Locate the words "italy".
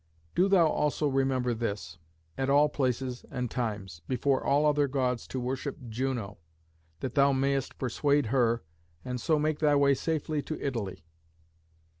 10.59-11.05